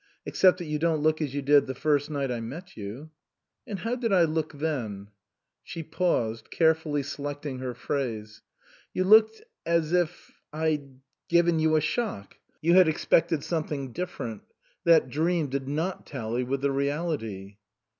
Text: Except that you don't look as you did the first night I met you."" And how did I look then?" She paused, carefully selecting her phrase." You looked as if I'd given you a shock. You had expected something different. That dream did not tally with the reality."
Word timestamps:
Except 0.25 0.57
that 0.57 0.65
you 0.65 0.79
don't 0.79 1.03
look 1.03 1.21
as 1.21 1.35
you 1.35 1.43
did 1.43 1.67
the 1.67 1.75
first 1.75 2.09
night 2.09 2.31
I 2.31 2.39
met 2.39 2.75
you."" 2.75 3.11
And 3.67 3.77
how 3.77 3.93
did 3.93 4.11
I 4.11 4.23
look 4.23 4.53
then?" 4.53 5.09
She 5.63 5.83
paused, 5.83 6.49
carefully 6.49 7.03
selecting 7.03 7.59
her 7.59 7.75
phrase." 7.75 8.41
You 8.95 9.03
looked 9.03 9.43
as 9.63 9.93
if 9.93 10.31
I'd 10.51 11.01
given 11.29 11.59
you 11.59 11.75
a 11.75 11.81
shock. 11.81 12.37
You 12.63 12.73
had 12.73 12.87
expected 12.87 13.43
something 13.43 13.91
different. 13.93 14.41
That 14.85 15.07
dream 15.07 15.49
did 15.49 15.67
not 15.67 16.07
tally 16.07 16.43
with 16.43 16.61
the 16.61 16.71
reality." 16.71 17.57